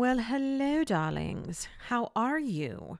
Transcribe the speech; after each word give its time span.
Well, 0.00 0.20
hello, 0.20 0.82
darlings. 0.82 1.68
How 1.88 2.10
are 2.16 2.38
you? 2.38 2.98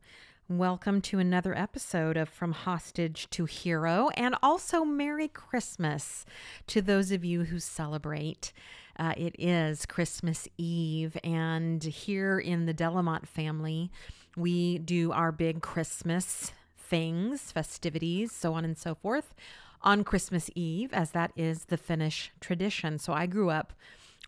Welcome 0.51 1.01
to 1.01 1.19
another 1.19 1.57
episode 1.57 2.19
of 2.19 2.29
From 2.29 2.53
Hostage 2.53 3.31
to 3.31 3.47
Hero, 3.47 4.11
and 4.19 4.35
also 4.43 4.85
Merry 4.85 5.27
Christmas 5.27 6.27
to 6.67 6.83
those 6.83 7.11
of 7.11 7.25
you 7.25 7.45
who 7.45 7.59
celebrate. 7.59 8.53
Uh, 8.99 9.15
it 9.17 9.35
is 9.39 9.87
Christmas 9.87 10.47
Eve, 10.59 11.17
and 11.25 11.83
here 11.83 12.39
in 12.39 12.67
the 12.67 12.75
de 12.75 12.91
la 12.91 13.01
Motte 13.01 13.27
family, 13.27 13.91
we 14.37 14.77
do 14.77 15.11
our 15.11 15.33
big 15.33 15.63
Christmas 15.63 16.53
things, 16.77 17.51
festivities, 17.51 18.31
so 18.31 18.53
on 18.53 18.63
and 18.63 18.77
so 18.77 18.95
forth, 18.95 19.35
on 19.81 20.05
Christmas 20.05 20.51
Eve, 20.55 20.93
as 20.93 21.13
that 21.13 21.33
is 21.35 21.65
the 21.65 21.79
Finnish 21.79 22.31
tradition. 22.41 22.99
So 22.99 23.15
I 23.15 23.25
grew 23.25 23.49
up 23.49 23.73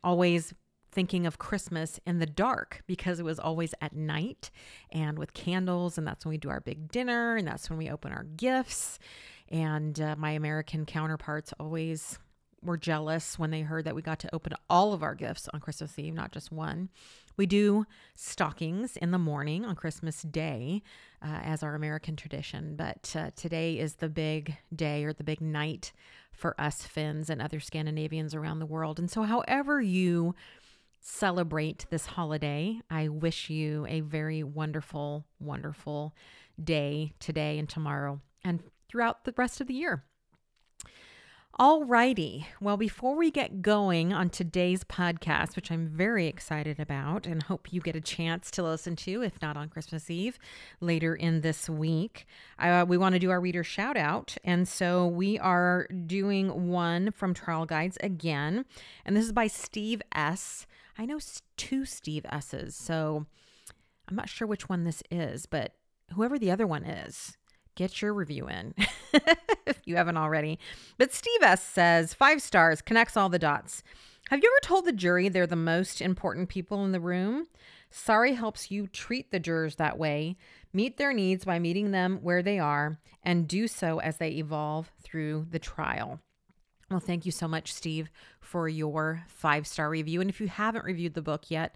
always 0.03 0.55
thinking 0.93 1.27
of 1.27 1.39
Christmas 1.39 1.99
in 2.07 2.19
the 2.19 2.27
dark 2.27 2.83
because 2.87 3.19
it 3.19 3.25
was 3.25 3.39
always 3.39 3.75
at 3.81 3.95
night 3.95 4.51
and 4.91 5.19
with 5.19 5.35
candles. 5.35 5.99
And 5.99 6.07
that's 6.07 6.25
when 6.25 6.31
we 6.31 6.39
do 6.39 6.51
our 6.51 6.61
big 6.61 6.93
dinner 6.93 7.37
and 7.37 7.49
that's 7.49 7.69
when 7.71 7.79
we 7.79 7.91
open 7.91 8.13
our 8.13 8.25
gifts. 8.25 8.99
And 9.49 9.99
uh, 10.01 10.17
my 10.17 10.33
American 10.33 10.87
counterparts 10.87 11.53
always 11.59 12.19
were 12.63 12.77
jealous 12.77 13.39
when 13.39 13.51
they 13.51 13.63
heard 13.63 13.85
that 13.85 13.95
we 13.95 14.03
got 14.03 14.21
to 14.21 14.35
open 14.35 14.53
all 14.71 14.93
of 14.93 15.03
our 15.03 15.15
gifts 15.15 15.49
on 15.53 15.61
Christmas 15.61 15.99
Eve, 15.99 16.15
not 16.15 16.31
just 16.31 16.53
one. 16.53 16.91
We 17.37 17.47
do 17.47 17.87
stockings 18.15 18.97
in 18.97 19.11
the 19.11 19.19
morning 19.19 19.65
on 19.65 19.75
Christmas 19.75 20.23
Day 20.23 20.83
uh, 21.23 21.41
as 21.43 21.63
our 21.63 21.75
American 21.75 22.15
tradition, 22.15 22.77
but 22.77 23.15
uh, 23.19 23.31
today 23.35 23.79
is 23.79 23.95
the 23.95 24.09
big 24.09 24.57
day 24.75 25.05
or 25.05 25.13
the 25.13 25.25
big 25.25 25.41
night 25.41 25.93
for 26.31 26.59
us 26.61 26.83
Finns 26.83 27.31
and 27.31 27.41
other 27.41 27.61
Scandinavians 27.61 28.35
around 28.35 28.59
the 28.59 28.67
world. 28.67 28.99
And 28.99 29.11
so, 29.11 29.23
however, 29.23 29.81
you 29.81 30.35
celebrate 31.03 31.87
this 31.91 32.07
holiday, 32.07 32.81
I 32.89 33.09
wish 33.09 33.51
you 33.51 33.85
a 33.89 34.01
very 34.01 34.43
wonderful, 34.43 35.27
wonderful 35.41 36.15
day 36.63 37.13
today 37.19 37.59
and 37.59 37.69
tomorrow 37.69 38.21
and 38.45 38.63
throughout 38.89 39.25
the 39.25 39.35
rest 39.37 39.61
of 39.61 39.67
the 39.67 39.75
year. 39.75 40.05
Alrighty. 41.61 42.47
Well, 42.63 42.79
before 42.79 43.15
we 43.15 43.31
get 43.31 43.61
going 43.61 44.11
on 44.11 44.31
today's 44.31 44.85
podcast, 44.85 45.55
which 45.55 45.71
I'm 45.71 45.87
very 45.87 46.27
excited 46.27 46.81
about 46.81 47.27
and 47.27 47.43
hope 47.43 47.73
you 47.75 47.83
get 47.83 47.95
a 47.95 48.01
chance 48.01 48.51
to 48.53 48.63
listen 48.63 48.97
to, 48.97 49.23
if 49.23 49.43
not 49.43 49.59
on 49.59 49.69
Christmas 49.69 50.09
Eve, 50.09 50.39
later 50.81 51.15
in 51.15 51.43
this 51.43 51.69
week, 51.69 52.27
uh, 52.59 52.87
we 52.89 52.97
want 52.97 53.15
to 53.15 53.19
do 53.19 53.31
our 53.31 53.41
reader 53.41 53.63
shout 53.63 53.99
out. 53.99 54.35
And 54.45 54.67
so 54.67 55.07
we 55.07 55.39
are 55.41 55.87
doing 56.07 56.71
one 56.71 57.11
from 57.11 57.35
Trial 57.35 57.67
Guides 57.67 57.99
again. 58.01 58.65
And 59.05 59.15
this 59.15 59.27
is 59.27 59.33
by 59.33 59.49
Steve 59.49 60.01
S. 60.15 60.67
I 61.03 61.05
know 61.05 61.19
two 61.57 61.85
Steve 61.85 62.25
S's. 62.31 62.77
So 62.77 63.27
I'm 64.09 64.15
not 64.15 64.29
sure 64.29 64.47
which 64.47 64.69
one 64.69 64.85
this 64.85 65.03
is, 65.11 65.47
but 65.47 65.73
whoever 66.13 66.39
the 66.39 66.53
other 66.53 66.65
one 66.65 66.85
is, 66.85 67.37
get 67.75 68.01
your 68.01 68.15
review 68.15 68.49
in 68.49 68.73
if 69.67 69.81
you 69.85 69.97
haven't 69.97 70.17
already. 70.17 70.61
But 70.99 71.13
Steve 71.13 71.43
S 71.43 71.61
says 71.61 72.15
five 72.15 72.41
stars, 72.41 72.81
connects 72.81 73.17
all 73.17 73.29
the 73.29 73.41
dots. 73.41 73.83
Have 74.31 74.45
you 74.45 74.49
ever 74.49 74.65
told 74.65 74.85
the 74.85 74.93
jury 74.93 75.29
they're 75.29 75.45
the 75.45 75.57
most 75.57 76.01
important 76.01 76.49
people 76.49 76.85
in 76.85 76.93
the 76.93 77.01
room? 77.01 77.49
Sari 77.91 78.35
helps 78.35 78.71
you 78.71 78.87
treat 78.87 79.33
the 79.33 79.41
jurors 79.41 79.75
that 79.77 79.99
way, 79.99 80.37
meet 80.73 80.99
their 80.99 81.13
needs 81.13 81.45
by 81.45 81.59
meeting 81.59 81.91
them 81.91 82.21
where 82.23 82.45
they 82.45 82.61
are, 82.61 83.01
and 83.25 83.49
do 83.49 83.67
so 83.67 83.99
as 83.99 84.19
they 84.19 84.29
evolve 84.29 84.93
through 85.03 85.49
the 85.51 85.59
trial. 85.59 86.21
Well, 86.93 87.01
thank 87.01 87.25
you 87.25 87.33
so 87.33 87.49
much, 87.49 87.73
Steve, 87.73 88.11
for 88.39 88.69
your 88.69 89.25
five 89.27 89.67
star 89.67 89.89
review. 89.89 90.21
And 90.21 90.29
if 90.29 90.43
you 90.43 90.49
haven't 90.49 90.85
reviewed 90.85 91.15
the 91.15 91.23
book 91.23 91.51
yet, 91.51 91.75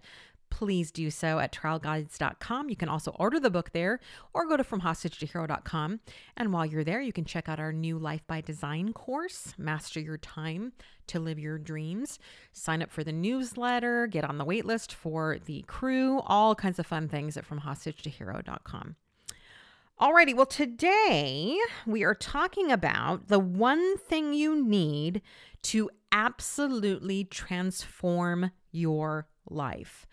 please 0.51 0.91
do 0.91 1.09
so 1.09 1.39
at 1.39 1.51
trialguides.com. 1.51 2.69
You 2.69 2.75
can 2.75 2.87
also 2.87 3.09
order 3.17 3.39
the 3.39 3.49
book 3.49 3.71
there 3.71 3.99
or 4.31 4.47
go 4.47 4.57
to 4.57 4.63
FromHostageToHero.com. 4.63 6.01
And 6.37 6.53
while 6.53 6.67
you're 6.67 6.83
there, 6.83 7.01
you 7.01 7.11
can 7.11 7.25
check 7.25 7.49
out 7.49 7.59
our 7.59 7.73
new 7.73 7.97
Life 7.97 8.27
by 8.27 8.41
Design 8.41 8.93
course, 8.93 9.55
Master 9.57 9.99
Your 9.99 10.19
Time 10.19 10.73
to 11.07 11.19
Live 11.19 11.39
Your 11.39 11.57
Dreams. 11.57 12.19
Sign 12.53 12.83
up 12.83 12.91
for 12.91 13.03
the 13.03 13.11
newsletter, 13.11 14.05
get 14.05 14.23
on 14.23 14.37
the 14.37 14.45
waitlist 14.45 14.93
for 14.93 15.39
the 15.43 15.63
crew, 15.63 16.19
all 16.27 16.53
kinds 16.53 16.77
of 16.77 16.85
fun 16.85 17.09
things 17.09 17.37
at 17.37 17.49
FromHostageToHero.com. 17.49 18.97
Alrighty, 19.99 20.35
well, 20.35 20.45
today 20.45 21.57
we 21.87 22.03
are 22.03 22.13
talking 22.13 22.71
about 22.71 23.29
the 23.29 23.39
one 23.39 23.97
thing 23.97 24.31
you 24.31 24.63
need 24.63 25.23
to 25.63 25.89
absolutely 26.11 27.23
transform 27.23 28.51
your 28.71 29.27
life. 29.49 30.05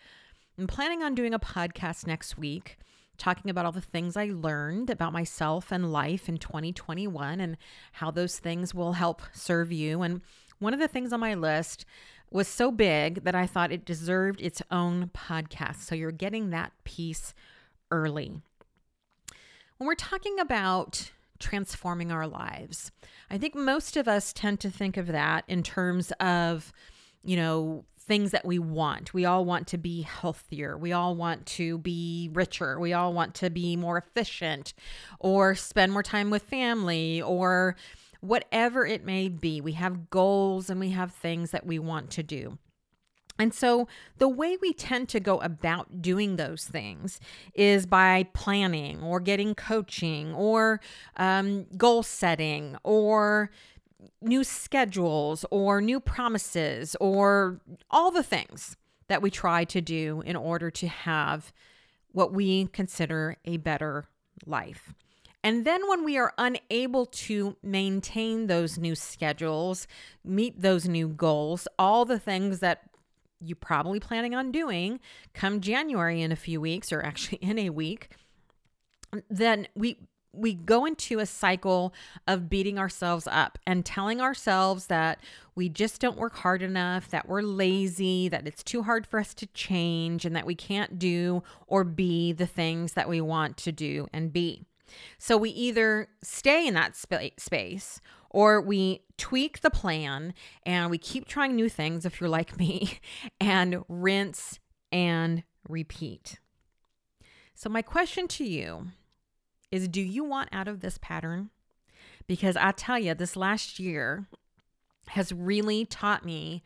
I'm 0.57 0.65
planning 0.65 1.03
on 1.03 1.13
doing 1.13 1.35
a 1.35 1.39
podcast 1.39 2.07
next 2.07 2.35
week 2.35 2.79
talking 3.19 3.51
about 3.51 3.67
all 3.67 3.71
the 3.71 3.79
things 3.79 4.17
I 4.17 4.25
learned 4.25 4.89
about 4.89 5.13
myself 5.13 5.71
and 5.71 5.93
life 5.93 6.27
in 6.27 6.39
2021 6.39 7.39
and 7.39 7.55
how 7.91 8.09
those 8.09 8.39
things 8.39 8.73
will 8.73 8.93
help 8.93 9.21
serve 9.33 9.71
you. 9.71 10.01
And 10.01 10.21
one 10.57 10.73
of 10.73 10.79
the 10.79 10.87
things 10.87 11.13
on 11.13 11.19
my 11.19 11.35
list 11.35 11.85
was 12.31 12.47
so 12.47 12.71
big 12.71 13.23
that 13.23 13.35
I 13.35 13.45
thought 13.45 13.71
it 13.71 13.85
deserved 13.85 14.41
its 14.41 14.63
own 14.71 15.11
podcast. 15.13 15.81
So 15.81 15.93
you're 15.93 16.11
getting 16.11 16.49
that 16.49 16.71
piece 16.85 17.35
early. 17.91 18.41
When 19.77 19.87
we're 19.87 19.95
talking 19.95 20.39
about 20.39 21.11
transforming 21.37 22.09
our 22.09 22.27
lives, 22.27 22.91
I 23.29 23.37
think 23.37 23.55
most 23.55 23.97
of 23.97 24.07
us 24.07 24.31
tend 24.31 24.61
to 24.61 24.69
think 24.69 24.95
of 24.95 25.07
that 25.07 25.43
in 25.49 25.63
terms 25.63 26.13
of, 26.21 26.71
you 27.25 27.35
know, 27.35 27.83
things 27.99 28.31
that 28.31 28.45
we 28.45 28.57
want. 28.57 29.13
We 29.13 29.25
all 29.25 29.43
want 29.43 29.67
to 29.67 29.77
be 29.77 30.03
healthier. 30.03 30.77
We 30.77 30.93
all 30.93 31.15
want 31.15 31.45
to 31.47 31.77
be 31.77 32.29
richer. 32.31 32.79
We 32.79 32.93
all 32.93 33.11
want 33.11 33.35
to 33.35 33.49
be 33.49 33.75
more 33.75 33.97
efficient 33.97 34.73
or 35.19 35.55
spend 35.55 35.91
more 35.91 36.03
time 36.03 36.29
with 36.29 36.43
family 36.43 37.21
or 37.21 37.75
whatever 38.21 38.85
it 38.85 39.03
may 39.03 39.27
be. 39.27 39.59
We 39.59 39.73
have 39.73 40.09
goals 40.09 40.69
and 40.69 40.79
we 40.79 40.91
have 40.91 41.11
things 41.11 41.51
that 41.51 41.65
we 41.65 41.79
want 41.79 42.11
to 42.11 42.23
do. 42.23 42.57
And 43.37 43.53
so, 43.53 43.87
the 44.17 44.29
way 44.29 44.57
we 44.61 44.71
tend 44.71 45.09
to 45.09 45.19
go 45.19 45.39
about 45.41 46.01
doing 46.01 46.37
those 46.37 46.63
things 46.65 47.19
is 47.53 47.85
by 47.85 48.27
planning 48.33 49.03
or 49.03 49.19
getting 49.19 49.55
coaching 49.55 50.33
or 50.33 50.79
um, 51.17 51.65
goal 51.77 52.01
setting 52.01 52.77
or 52.83 53.51
new 54.21 54.43
schedules 54.43 55.45
or 55.51 55.81
new 55.81 55.99
promises 55.99 56.95
or 57.01 57.59
all 57.91 58.11
the 58.11 58.23
things 58.23 58.77
that 59.07 59.21
we 59.21 59.29
try 59.29 59.63
to 59.65 59.81
do 59.81 60.21
in 60.25 60.35
order 60.35 60.71
to 60.71 60.87
have 60.87 61.51
what 62.11 62.31
we 62.31 62.67
consider 62.67 63.37
a 63.45 63.57
better 63.57 64.05
life. 64.45 64.93
And 65.43 65.63
then 65.63 65.87
when 65.87 66.03
we 66.03 66.17
are 66.17 66.33
unable 66.39 67.05
to 67.05 67.55
maintain 67.61 68.47
those 68.47 68.79
new 68.79 68.95
schedules, 68.95 69.87
meet 70.23 70.61
those 70.61 70.87
new 70.87 71.07
goals, 71.07 71.67
all 71.77 72.03
the 72.03 72.17
things 72.17 72.61
that 72.61 72.89
you're 73.45 73.55
probably 73.55 73.99
planning 73.99 74.35
on 74.35 74.51
doing 74.51 74.99
come 75.33 75.61
January 75.61 76.21
in 76.21 76.31
a 76.31 76.35
few 76.35 76.59
weeks 76.59 76.91
or 76.91 77.01
actually 77.01 77.37
in 77.41 77.57
a 77.59 77.69
week, 77.69 78.09
then 79.29 79.67
we 79.75 79.97
we 80.37 80.53
go 80.53 80.85
into 80.85 81.19
a 81.19 81.25
cycle 81.25 81.93
of 82.27 82.49
beating 82.49 82.77
ourselves 82.77 83.27
up 83.31 83.57
and 83.65 83.85
telling 83.85 84.19
ourselves 84.19 84.87
that 84.87 85.19
we 85.55 85.69
just 85.69 86.01
don't 86.01 86.17
work 86.17 86.35
hard 86.35 86.61
enough, 86.61 87.09
that 87.09 87.27
we're 87.27 87.41
lazy, 87.41 88.27
that 88.27 88.45
it's 88.45 88.63
too 88.63 88.83
hard 88.83 89.07
for 89.07 89.19
us 89.19 89.33
to 89.35 89.45
change, 89.47 90.25
and 90.25 90.35
that 90.35 90.45
we 90.45 90.55
can't 90.55 90.99
do 90.99 91.41
or 91.67 91.83
be 91.83 92.33
the 92.33 92.45
things 92.45 92.93
that 92.93 93.07
we 93.07 93.21
want 93.21 93.57
to 93.57 93.71
do 93.71 94.07
and 94.11 94.33
be. 94.33 94.65
So 95.17 95.37
we 95.37 95.49
either 95.51 96.09
stay 96.21 96.67
in 96.67 96.73
that 96.75 96.95
sp- 96.99 97.35
space 97.37 98.01
or 98.35 98.59
we 98.59 98.99
tweak 99.17 99.61
the 99.61 99.69
plan 99.69 100.33
and 100.65 100.91
we 100.91 100.97
keep 100.97 101.25
trying 101.25 101.55
new 101.55 101.69
things 101.69 102.05
if 102.05 102.19
you're 102.19 102.29
like 102.29 102.59
me 102.59 102.99
and 103.39 103.81
rinse 103.87 104.59
and 104.91 105.41
repeat. 105.69 106.37
So, 107.53 107.69
my 107.69 107.81
question 107.81 108.27
to 108.27 108.43
you 108.43 108.87
is 109.71 109.87
do 109.87 110.01
you 110.01 110.25
want 110.25 110.49
out 110.51 110.67
of 110.67 110.81
this 110.81 110.97
pattern? 110.97 111.49
Because 112.27 112.57
I 112.57 112.73
tell 112.73 112.99
you, 112.99 113.13
this 113.13 113.37
last 113.37 113.79
year 113.79 114.27
has 115.07 115.31
really 115.31 115.85
taught 115.85 116.25
me 116.25 116.61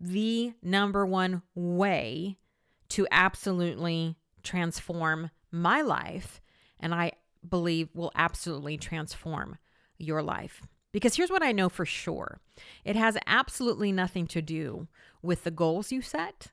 the 0.00 0.54
number 0.60 1.06
one 1.06 1.42
way 1.54 2.36
to 2.88 3.06
absolutely 3.12 4.16
transform 4.42 5.30
my 5.52 5.82
life 5.82 6.40
and 6.80 6.92
I 6.92 7.12
believe 7.48 7.90
will 7.94 8.10
absolutely 8.16 8.76
transform 8.76 9.58
your 9.98 10.20
life. 10.20 10.62
Because 10.92 11.16
here's 11.16 11.30
what 11.30 11.42
I 11.42 11.52
know 11.52 11.68
for 11.68 11.86
sure 11.86 12.38
it 12.84 12.96
has 12.96 13.16
absolutely 13.26 13.92
nothing 13.92 14.26
to 14.28 14.42
do 14.42 14.88
with 15.22 15.44
the 15.44 15.50
goals 15.50 15.90
you 15.90 16.02
set. 16.02 16.48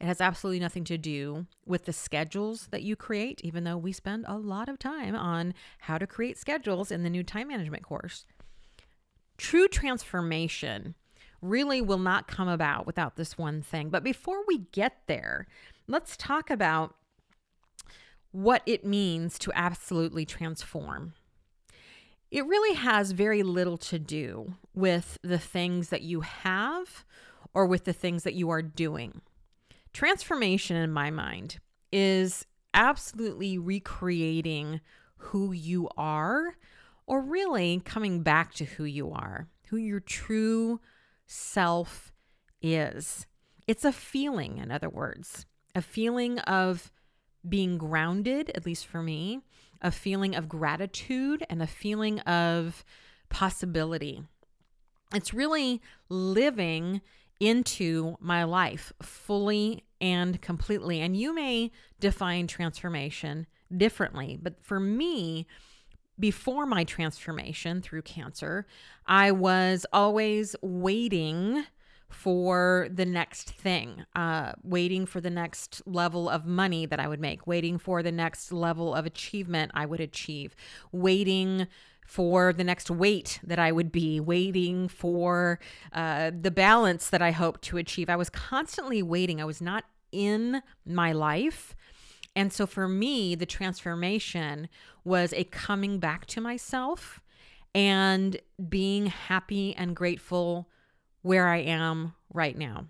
It 0.00 0.06
has 0.06 0.20
absolutely 0.20 0.60
nothing 0.60 0.84
to 0.84 0.96
do 0.96 1.46
with 1.66 1.84
the 1.84 1.92
schedules 1.92 2.68
that 2.70 2.82
you 2.82 2.96
create, 2.96 3.40
even 3.44 3.64
though 3.64 3.76
we 3.76 3.92
spend 3.92 4.24
a 4.26 4.38
lot 4.38 4.68
of 4.68 4.78
time 4.78 5.14
on 5.14 5.52
how 5.80 5.98
to 5.98 6.06
create 6.06 6.38
schedules 6.38 6.90
in 6.90 7.02
the 7.02 7.10
new 7.10 7.22
time 7.22 7.48
management 7.48 7.82
course. 7.82 8.24
True 9.36 9.68
transformation 9.68 10.94
really 11.42 11.80
will 11.80 11.98
not 11.98 12.28
come 12.28 12.48
about 12.48 12.86
without 12.86 13.16
this 13.16 13.36
one 13.36 13.62
thing. 13.62 13.90
But 13.90 14.04
before 14.04 14.42
we 14.46 14.66
get 14.72 15.02
there, 15.06 15.46
let's 15.86 16.16
talk 16.16 16.50
about 16.50 16.94
what 18.32 18.62
it 18.64 18.84
means 18.84 19.38
to 19.40 19.52
absolutely 19.54 20.24
transform. 20.24 21.14
It 22.30 22.46
really 22.46 22.76
has 22.76 23.10
very 23.10 23.42
little 23.42 23.76
to 23.78 23.98
do 23.98 24.54
with 24.74 25.18
the 25.22 25.38
things 25.38 25.88
that 25.88 26.02
you 26.02 26.20
have 26.20 27.04
or 27.52 27.66
with 27.66 27.84
the 27.84 27.92
things 27.92 28.22
that 28.22 28.34
you 28.34 28.50
are 28.50 28.62
doing. 28.62 29.20
Transformation, 29.92 30.76
in 30.76 30.92
my 30.92 31.10
mind, 31.10 31.58
is 31.90 32.46
absolutely 32.72 33.58
recreating 33.58 34.80
who 35.16 35.52
you 35.52 35.88
are, 35.96 36.56
or 37.06 37.20
really 37.20 37.82
coming 37.84 38.22
back 38.22 38.54
to 38.54 38.64
who 38.64 38.84
you 38.84 39.10
are, 39.10 39.48
who 39.68 39.76
your 39.76 40.00
true 40.00 40.80
self 41.26 42.12
is. 42.62 43.26
It's 43.66 43.84
a 43.84 43.92
feeling, 43.92 44.58
in 44.58 44.70
other 44.70 44.88
words, 44.88 45.44
a 45.74 45.82
feeling 45.82 46.38
of 46.40 46.92
being 47.46 47.76
grounded, 47.78 48.50
at 48.54 48.64
least 48.64 48.86
for 48.86 49.02
me, 49.02 49.40
a 49.82 49.90
feeling 49.90 50.34
of 50.34 50.48
gratitude 50.48 51.44
and 51.48 51.62
a 51.62 51.66
feeling 51.66 52.20
of 52.20 52.84
possibility. 53.28 54.22
It's 55.14 55.34
really 55.34 55.80
living 56.08 57.00
into 57.40 58.16
my 58.20 58.44
life 58.44 58.92
fully 59.02 59.84
and 60.00 60.40
completely. 60.40 61.00
And 61.00 61.16
you 61.16 61.34
may 61.34 61.72
define 61.98 62.46
transformation 62.46 63.46
differently, 63.74 64.38
but 64.40 64.62
for 64.62 64.78
me, 64.78 65.46
before 66.18 66.66
my 66.66 66.84
transformation 66.84 67.80
through 67.80 68.02
cancer, 68.02 68.66
I 69.06 69.32
was 69.32 69.86
always 69.92 70.54
waiting 70.60 71.64
for 72.10 72.88
the 72.92 73.06
next 73.06 73.50
thing, 73.50 74.04
uh, 74.14 74.52
waiting 74.62 75.06
for 75.06 75.20
the 75.20 75.30
next 75.30 75.80
level 75.86 76.28
of 76.28 76.44
money 76.44 76.84
that 76.84 77.00
I 77.00 77.08
would 77.08 77.20
make, 77.20 77.46
waiting 77.46 77.78
for 77.78 78.02
the 78.02 78.12
next 78.12 78.52
level 78.52 78.94
of 78.94 79.06
achievement 79.06 79.70
I 79.74 79.86
would 79.86 80.00
achieve, 80.00 80.54
waiting 80.92 81.68
for 82.04 82.52
the 82.52 82.64
next 82.64 82.90
weight 82.90 83.38
that 83.44 83.60
I 83.60 83.70
would 83.70 83.92
be, 83.92 84.18
waiting 84.18 84.88
for 84.88 85.60
uh, 85.92 86.32
the 86.38 86.50
balance 86.50 87.08
that 87.08 87.22
I 87.22 87.30
hoped 87.30 87.62
to 87.62 87.76
achieve. 87.76 88.10
I 88.10 88.16
was 88.16 88.28
constantly 88.28 89.00
waiting. 89.00 89.40
I 89.40 89.44
was 89.44 89.62
not 89.62 89.84
in 90.10 90.60
my 90.84 91.12
life. 91.12 91.76
And 92.34 92.52
so 92.52 92.66
for 92.66 92.88
me, 92.88 93.36
the 93.36 93.46
transformation 93.46 94.68
was 95.04 95.32
a 95.32 95.44
coming 95.44 96.00
back 96.00 96.26
to 96.26 96.40
myself 96.40 97.20
and 97.74 98.36
being 98.68 99.06
happy 99.06 99.74
and 99.76 99.94
grateful 99.94 100.68
where 101.22 101.48
I 101.48 101.58
am 101.58 102.14
right 102.32 102.56
now. 102.56 102.86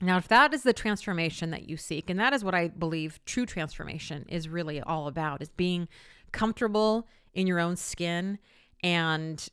Now, 0.00 0.16
if 0.16 0.28
that 0.28 0.54
is 0.54 0.62
the 0.62 0.72
transformation 0.72 1.50
that 1.50 1.68
you 1.68 1.76
seek, 1.76 2.08
and 2.08 2.20
that 2.20 2.32
is 2.32 2.44
what 2.44 2.54
I 2.54 2.68
believe 2.68 3.20
true 3.24 3.46
transformation 3.46 4.24
is 4.28 4.48
really 4.48 4.80
all 4.80 5.08
about, 5.08 5.42
is 5.42 5.50
being 5.50 5.88
comfortable 6.30 7.08
in 7.34 7.46
your 7.46 7.58
own 7.58 7.76
skin 7.76 8.38
and 8.82 9.48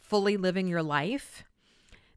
fully 0.00 0.36
living 0.36 0.66
your 0.66 0.82
life, 0.82 1.44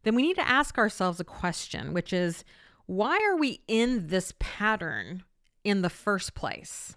then 0.04 0.16
we 0.16 0.24
need 0.24 0.38
to 0.38 0.48
ask 0.48 0.78
ourselves 0.78 1.20
a 1.20 1.24
question, 1.24 1.94
which 1.94 2.14
is 2.14 2.44
why 2.88 3.20
are 3.20 3.36
we 3.36 3.62
in 3.68 4.08
this 4.08 4.34
pattern 4.40 5.24
in 5.64 5.82
the 5.82 5.90
first 5.90 6.34
place? 6.34 6.96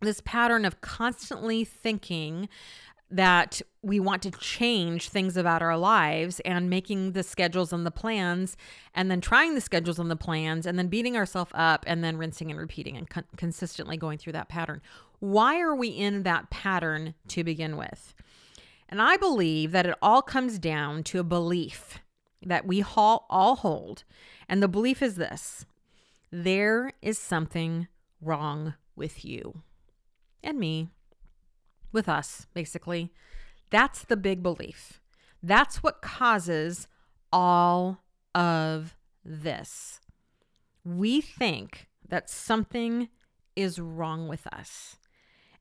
This 0.00 0.20
pattern 0.24 0.64
of 0.64 0.80
constantly 0.80 1.64
thinking 1.64 2.48
that 3.12 3.60
we 3.82 4.00
want 4.00 4.22
to 4.22 4.30
change 4.30 5.10
things 5.10 5.36
about 5.36 5.60
our 5.60 5.76
lives 5.76 6.40
and 6.40 6.70
making 6.70 7.12
the 7.12 7.22
schedules 7.22 7.72
and 7.72 7.84
the 7.84 7.90
plans 7.90 8.56
and 8.94 9.10
then 9.10 9.20
trying 9.20 9.54
the 9.54 9.60
schedules 9.60 9.98
and 9.98 10.10
the 10.10 10.16
plans 10.16 10.66
and 10.66 10.78
then 10.78 10.88
beating 10.88 11.16
ourselves 11.16 11.50
up 11.54 11.84
and 11.86 12.02
then 12.02 12.16
rinsing 12.16 12.50
and 12.50 12.58
repeating 12.58 12.96
and 12.96 13.10
con- 13.10 13.24
consistently 13.36 13.98
going 13.98 14.16
through 14.16 14.32
that 14.32 14.48
pattern. 14.48 14.80
Why 15.20 15.60
are 15.60 15.74
we 15.74 15.88
in 15.88 16.22
that 16.22 16.48
pattern 16.48 17.14
to 17.28 17.44
begin 17.44 17.76
with? 17.76 18.14
And 18.88 19.00
I 19.00 19.18
believe 19.18 19.72
that 19.72 19.86
it 19.86 19.96
all 20.00 20.22
comes 20.22 20.58
down 20.58 21.02
to 21.04 21.20
a 21.20 21.24
belief 21.24 21.98
that 22.44 22.66
we 22.66 22.82
all, 22.96 23.26
all 23.28 23.56
hold. 23.56 24.04
And 24.48 24.62
the 24.62 24.68
belief 24.68 25.02
is 25.02 25.16
this 25.16 25.66
there 26.30 26.92
is 27.02 27.18
something 27.18 27.88
wrong 28.22 28.74
with 28.96 29.22
you 29.22 29.60
and 30.42 30.58
me 30.58 30.88
with 31.92 32.08
us, 32.08 32.46
basically. 32.54 33.12
That's 33.70 34.04
the 34.04 34.16
big 34.16 34.42
belief. 34.42 35.00
That's 35.42 35.82
what 35.82 36.02
causes 36.02 36.88
all 37.32 38.02
of 38.34 38.96
this. 39.24 40.00
We 40.84 41.20
think 41.20 41.88
that 42.08 42.28
something 42.28 43.08
is 43.56 43.78
wrong 43.78 44.28
with 44.28 44.46
us. 44.48 44.96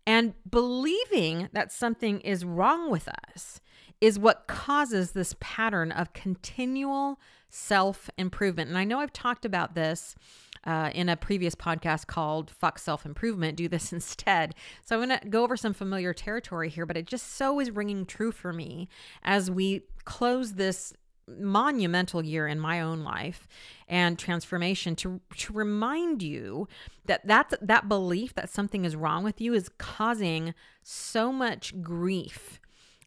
And 0.05 0.33
believing 0.49 1.49
that 1.53 1.71
something 1.71 2.21
is 2.21 2.43
wrong 2.43 2.89
with 2.89 3.07
us 3.07 3.61
is 3.99 4.17
what 4.17 4.47
causes 4.47 5.11
this 5.11 5.35
pattern 5.39 5.91
of 5.91 6.13
continual 6.13 7.19
self 7.49 8.09
improvement. 8.17 8.69
And 8.69 8.77
I 8.77 8.83
know 8.83 8.99
I've 8.99 9.13
talked 9.13 9.45
about 9.45 9.75
this 9.75 10.15
uh, 10.63 10.91
in 10.93 11.09
a 11.09 11.17
previous 11.17 11.55
podcast 11.55 12.07
called 12.07 12.51
Fuck 12.51 12.79
Self 12.79 13.05
Improvement, 13.05 13.57
do 13.57 13.67
this 13.67 13.91
instead. 13.93 14.55
So 14.85 14.99
I'm 14.99 15.07
going 15.07 15.19
to 15.19 15.27
go 15.27 15.43
over 15.43 15.57
some 15.57 15.73
familiar 15.73 16.13
territory 16.13 16.69
here, 16.69 16.85
but 16.85 16.97
it 16.97 17.05
just 17.05 17.35
so 17.35 17.59
is 17.59 17.71
ringing 17.71 18.05
true 18.05 18.31
for 18.31 18.53
me 18.53 18.89
as 19.23 19.49
we 19.49 19.83
close 20.05 20.53
this 20.53 20.93
monumental 21.27 22.23
year 22.23 22.47
in 22.47 22.59
my 22.59 22.81
own 22.81 23.03
life 23.03 23.47
and 23.87 24.17
transformation 24.17 24.95
to, 24.95 25.21
to 25.37 25.53
remind 25.53 26.21
you 26.21 26.67
that 27.05 27.25
that 27.27 27.53
that 27.61 27.87
belief 27.87 28.33
that 28.33 28.49
something 28.49 28.85
is 28.85 28.95
wrong 28.95 29.23
with 29.23 29.39
you 29.39 29.53
is 29.53 29.69
causing 29.77 30.53
so 30.83 31.31
much 31.31 31.79
grief 31.81 32.59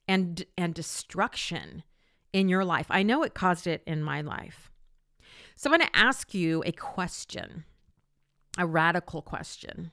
and 0.09 0.45
and 0.57 0.75
destruction 0.75 1.83
in 2.33 2.49
your 2.49 2.65
life. 2.65 2.87
I 2.91 3.03
know 3.03 3.23
it 3.23 3.35
caused 3.35 3.67
it 3.67 3.83
in 3.87 4.03
my 4.03 4.21
life. 4.21 4.71
So 5.57 5.71
I'm 5.71 5.79
going 5.79 5.89
to 5.89 5.97
ask 5.97 6.35
you 6.35 6.63
a 6.67 6.73
question, 6.73 7.65
a 8.59 8.67
radical 8.67 9.23
question. 9.23 9.91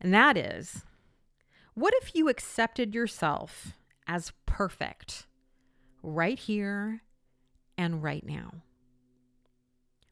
And 0.00 0.12
that 0.14 0.36
is 0.36 0.84
what 1.74 1.94
if 2.02 2.14
you 2.14 2.28
accepted 2.28 2.94
yourself 2.94 3.72
as 4.06 4.32
perfect 4.44 5.26
right 6.02 6.38
here 6.38 7.02
and 7.78 8.02
right 8.02 8.24
now? 8.26 8.62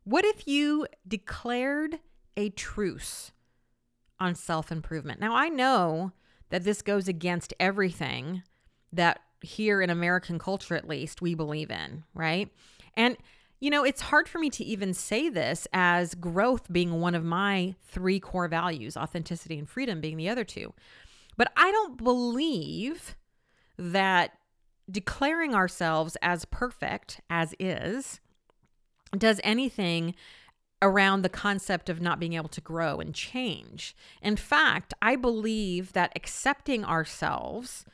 What 0.04 0.24
if 0.24 0.46
you 0.46 0.86
declared 1.06 1.98
a 2.36 2.48
truce 2.50 3.32
on 4.18 4.34
self 4.34 4.72
improvement? 4.72 5.20
Now, 5.20 5.34
I 5.34 5.48
know 5.48 6.12
that 6.50 6.64
this 6.64 6.80
goes 6.80 7.08
against 7.08 7.52
everything 7.60 8.42
that 8.92 9.20
here 9.42 9.82
in 9.82 9.90
American 9.90 10.38
culture, 10.38 10.74
at 10.74 10.88
least, 10.88 11.20
we 11.20 11.34
believe 11.34 11.70
in, 11.70 12.04
right? 12.14 12.50
And 12.94 13.16
you 13.60 13.70
know, 13.70 13.84
it's 13.84 14.02
hard 14.02 14.28
for 14.28 14.38
me 14.38 14.50
to 14.50 14.64
even 14.64 14.94
say 14.94 15.28
this 15.28 15.66
as 15.72 16.14
growth 16.14 16.72
being 16.72 17.00
one 17.00 17.14
of 17.14 17.24
my 17.24 17.74
three 17.82 18.20
core 18.20 18.48
values, 18.48 18.96
authenticity 18.96 19.58
and 19.58 19.68
freedom 19.68 20.00
being 20.00 20.16
the 20.16 20.28
other 20.28 20.44
two. 20.44 20.72
But 21.36 21.52
I 21.56 21.70
don't 21.70 22.02
believe 22.02 23.16
that 23.76 24.32
declaring 24.90 25.54
ourselves 25.54 26.16
as 26.22 26.44
perfect 26.44 27.20
as 27.28 27.54
is 27.58 28.20
does 29.16 29.40
anything 29.42 30.14
around 30.80 31.22
the 31.22 31.28
concept 31.28 31.88
of 31.88 32.00
not 32.00 32.20
being 32.20 32.34
able 32.34 32.48
to 32.48 32.60
grow 32.60 33.00
and 33.00 33.14
change. 33.14 33.96
In 34.22 34.36
fact, 34.36 34.94
I 35.02 35.16
believe 35.16 35.92
that 35.92 36.12
accepting 36.14 36.84
ourselves 36.84 37.84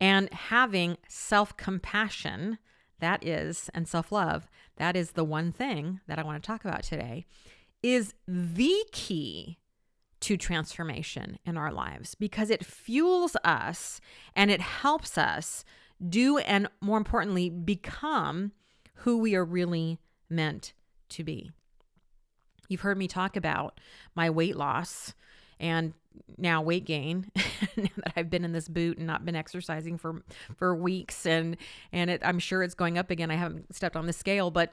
and 0.00 0.32
having 0.32 0.96
self 1.08 1.56
compassion 1.56 2.58
that 3.00 3.26
is, 3.26 3.70
and 3.74 3.86
self 3.88 4.12
love, 4.12 4.48
that 4.76 4.96
is 4.96 5.12
the 5.12 5.24
one 5.24 5.52
thing 5.52 6.00
that 6.06 6.18
I 6.18 6.22
want 6.22 6.42
to 6.42 6.46
talk 6.46 6.64
about 6.64 6.82
today, 6.82 7.26
is 7.82 8.14
the 8.26 8.84
key 8.92 9.58
to 10.20 10.36
transformation 10.36 11.38
in 11.44 11.58
our 11.58 11.70
lives 11.70 12.14
because 12.14 12.48
it 12.48 12.64
fuels 12.64 13.36
us 13.44 14.00
and 14.34 14.50
it 14.50 14.60
helps 14.60 15.18
us 15.18 15.64
do 16.08 16.38
and 16.38 16.68
more 16.80 16.98
importantly, 16.98 17.50
become 17.50 18.52
who 18.98 19.18
we 19.18 19.34
are 19.34 19.44
really 19.44 19.98
meant 20.30 20.72
to 21.10 21.24
be. 21.24 21.50
You've 22.68 22.80
heard 22.80 22.96
me 22.96 23.06
talk 23.06 23.36
about 23.36 23.78
my 24.14 24.30
weight 24.30 24.56
loss 24.56 25.14
and 25.58 25.94
now 26.38 26.62
weight 26.62 26.84
gain 26.84 27.30
now 27.76 27.88
that 27.96 28.12
I've 28.16 28.30
been 28.30 28.44
in 28.44 28.52
this 28.52 28.68
boot 28.68 28.98
and 28.98 29.06
not 29.06 29.24
been 29.24 29.36
exercising 29.36 29.98
for 29.98 30.22
for 30.56 30.74
weeks 30.74 31.26
and 31.26 31.56
and 31.92 32.10
it, 32.10 32.22
I'm 32.24 32.38
sure 32.38 32.62
it's 32.62 32.74
going 32.74 32.98
up 32.98 33.10
again. 33.10 33.30
I 33.30 33.36
haven't 33.36 33.74
stepped 33.74 33.96
on 33.96 34.06
the 34.06 34.12
scale, 34.12 34.50
but 34.50 34.72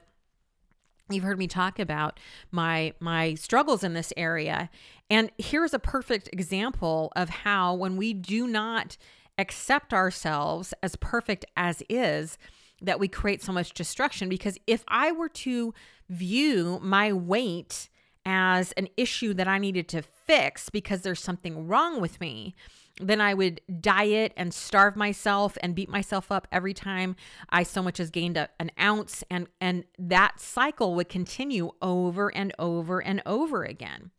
you've 1.10 1.24
heard 1.24 1.38
me 1.38 1.46
talk 1.46 1.78
about 1.78 2.18
my 2.50 2.94
my 3.00 3.34
struggles 3.34 3.82
in 3.84 3.94
this 3.94 4.12
area. 4.16 4.70
And 5.10 5.30
here's 5.38 5.74
a 5.74 5.78
perfect 5.78 6.28
example 6.32 7.12
of 7.16 7.28
how 7.28 7.74
when 7.74 7.96
we 7.96 8.14
do 8.14 8.46
not 8.46 8.96
accept 9.38 9.92
ourselves 9.92 10.74
as 10.82 10.96
perfect 10.96 11.44
as 11.56 11.82
is, 11.88 12.38
that 12.80 13.00
we 13.00 13.08
create 13.08 13.42
so 13.42 13.52
much 13.52 13.72
destruction 13.72 14.28
because 14.28 14.58
if 14.66 14.84
I 14.88 15.12
were 15.12 15.28
to 15.28 15.72
view 16.08 16.78
my 16.82 17.12
weight 17.12 17.88
as 18.24 18.72
an 18.72 18.88
issue 18.96 19.34
that 19.34 19.48
I 19.48 19.58
needed 19.58 19.88
to 19.88 20.02
fix 20.02 20.70
because 20.70 21.02
there's 21.02 21.20
something 21.22 21.66
wrong 21.66 22.00
with 22.00 22.20
me, 22.20 22.54
then 23.00 23.20
I 23.20 23.34
would 23.34 23.60
diet 23.80 24.32
and 24.36 24.52
starve 24.52 24.96
myself 24.96 25.56
and 25.62 25.74
beat 25.74 25.88
myself 25.88 26.30
up 26.30 26.46
every 26.52 26.74
time 26.74 27.16
I 27.48 27.62
so 27.62 27.82
much 27.82 27.98
as 27.98 28.10
gained 28.10 28.36
a, 28.36 28.48
an 28.60 28.70
ounce 28.80 29.24
and 29.30 29.48
and 29.60 29.84
that 29.98 30.40
cycle 30.40 30.94
would 30.94 31.08
continue 31.08 31.70
over 31.80 32.34
and 32.34 32.52
over 32.58 33.02
and 33.02 33.22
over 33.24 33.64
again. 33.64 34.10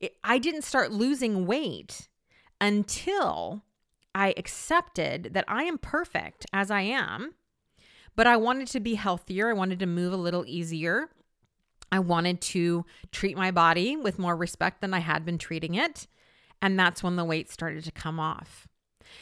It, 0.00 0.16
I 0.24 0.38
didn't 0.38 0.62
start 0.62 0.92
losing 0.92 1.46
weight 1.46 2.08
until 2.60 3.62
I 4.14 4.34
accepted 4.36 5.30
that 5.34 5.44
I 5.46 5.64
am 5.64 5.78
perfect 5.78 6.46
as 6.52 6.70
I 6.70 6.82
am, 6.82 7.34
but 8.14 8.26
I 8.26 8.36
wanted 8.36 8.68
to 8.68 8.80
be 8.80 8.94
healthier, 8.94 9.50
I 9.50 9.54
wanted 9.54 9.78
to 9.80 9.86
move 9.86 10.12
a 10.12 10.16
little 10.16 10.44
easier. 10.46 11.10
I 11.92 11.98
wanted 11.98 12.40
to 12.42 12.84
treat 13.12 13.36
my 13.36 13.50
body 13.50 13.96
with 13.96 14.18
more 14.18 14.36
respect 14.36 14.80
than 14.80 14.94
I 14.94 14.98
had 14.98 15.24
been 15.24 15.38
treating 15.38 15.74
it. 15.74 16.06
And 16.60 16.78
that's 16.78 17.02
when 17.02 17.16
the 17.16 17.24
weight 17.24 17.50
started 17.50 17.84
to 17.84 17.92
come 17.92 18.18
off. 18.18 18.66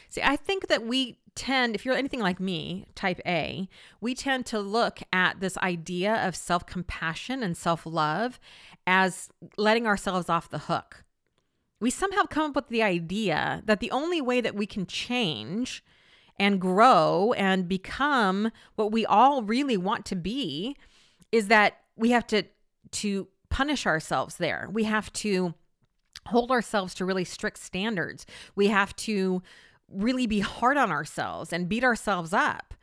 See, 0.09 0.21
I 0.23 0.35
think 0.35 0.67
that 0.67 0.85
we 0.85 1.19
tend, 1.35 1.75
if 1.75 1.85
you're 1.85 1.95
anything 1.95 2.21
like 2.21 2.39
me, 2.39 2.85
type 2.95 3.19
A, 3.25 3.69
we 4.01 4.15
tend 4.15 4.45
to 4.47 4.59
look 4.59 4.99
at 5.11 5.39
this 5.41 5.57
idea 5.57 6.25
of 6.25 6.35
self 6.35 6.65
compassion 6.65 7.43
and 7.43 7.55
self 7.55 7.85
love 7.85 8.39
as 8.87 9.29
letting 9.57 9.85
ourselves 9.85 10.29
off 10.29 10.49
the 10.49 10.59
hook. 10.59 11.03
We 11.79 11.89
somehow 11.89 12.23
come 12.23 12.49
up 12.49 12.55
with 12.55 12.69
the 12.69 12.83
idea 12.83 13.61
that 13.65 13.79
the 13.79 13.91
only 13.91 14.21
way 14.21 14.41
that 14.41 14.55
we 14.55 14.65
can 14.65 14.85
change 14.85 15.83
and 16.39 16.59
grow 16.59 17.33
and 17.37 17.67
become 17.67 18.51
what 18.75 18.91
we 18.91 19.05
all 19.05 19.43
really 19.43 19.77
want 19.77 20.05
to 20.05 20.15
be 20.15 20.75
is 21.31 21.47
that 21.47 21.77
we 21.95 22.11
have 22.11 22.27
to 22.27 22.43
to 22.95 23.27
punish 23.49 23.85
ourselves 23.85 24.37
there. 24.37 24.67
We 24.71 24.83
have 24.85 25.11
to 25.13 25.53
hold 26.27 26.51
ourselves 26.51 26.93
to 26.95 27.05
really 27.05 27.23
strict 27.23 27.59
standards. 27.59 28.25
We 28.55 28.67
have 28.67 28.95
to 28.97 29.41
really 29.89 30.27
be 30.27 30.39
hard 30.39 30.77
on 30.77 30.91
ourselves 30.91 31.53
and 31.53 31.69
beat 31.69 31.83
ourselves 31.83 32.33
up. 32.33 32.73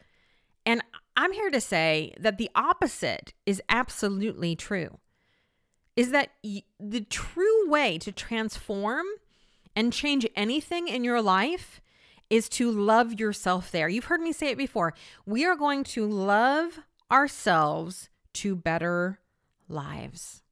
And 0.64 0.82
I'm 1.16 1.32
here 1.32 1.50
to 1.50 1.60
say 1.60 2.14
that 2.20 2.38
the 2.38 2.50
opposite 2.54 3.34
is 3.44 3.60
absolutely 3.68 4.54
true. 4.54 4.98
Is 5.96 6.10
that 6.12 6.30
the 6.42 7.06
true 7.10 7.68
way 7.68 7.98
to 7.98 8.12
transform 8.12 9.06
and 9.74 9.92
change 9.92 10.26
anything 10.36 10.88
in 10.88 11.04
your 11.04 11.20
life 11.20 11.80
is 12.30 12.48
to 12.48 12.70
love 12.70 13.18
yourself 13.20 13.70
there. 13.70 13.88
You've 13.88 14.06
heard 14.06 14.22
me 14.22 14.32
say 14.32 14.48
it 14.48 14.56
before. 14.56 14.94
We 15.26 15.44
are 15.44 15.56
going 15.56 15.84
to 15.84 16.06
love 16.06 16.78
ourselves 17.10 18.08
to 18.34 18.56
better 18.56 19.18
lives. 19.72 20.42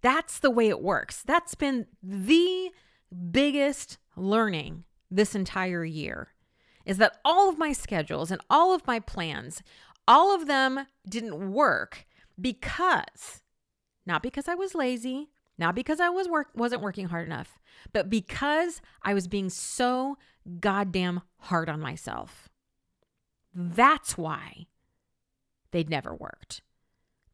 That's 0.00 0.38
the 0.38 0.50
way 0.50 0.68
it 0.68 0.82
works. 0.82 1.22
That's 1.22 1.54
been 1.54 1.86
the 2.02 2.70
biggest 3.30 3.98
learning 4.16 4.84
this 5.10 5.34
entire 5.34 5.84
year 5.84 6.28
is 6.84 6.98
that 6.98 7.18
all 7.24 7.48
of 7.48 7.58
my 7.58 7.72
schedules 7.72 8.30
and 8.30 8.40
all 8.50 8.74
of 8.74 8.86
my 8.86 8.98
plans, 8.98 9.62
all 10.08 10.34
of 10.34 10.46
them 10.46 10.86
didn't 11.08 11.52
work 11.52 12.06
because 12.40 13.42
not 14.04 14.22
because 14.22 14.48
I 14.48 14.54
was 14.54 14.74
lazy, 14.74 15.30
not 15.58 15.74
because 15.74 16.00
I 16.00 16.08
was 16.08 16.28
work 16.28 16.48
wasn't 16.54 16.82
working 16.82 17.06
hard 17.08 17.26
enough, 17.26 17.58
but 17.92 18.10
because 18.10 18.80
I 19.02 19.14
was 19.14 19.28
being 19.28 19.48
so 19.48 20.18
goddamn 20.58 21.22
hard 21.38 21.68
on 21.68 21.80
myself. 21.80 22.48
That's 23.54 24.18
why 24.18 24.66
they'd 25.70 25.90
never 25.90 26.14
worked. 26.14 26.62